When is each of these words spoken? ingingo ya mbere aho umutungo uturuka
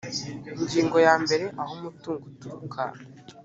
ingingo 0.61 0.97
ya 1.05 1.13
mbere 1.23 1.45
aho 1.61 1.71
umutungo 1.77 2.23
uturuka 2.31 2.83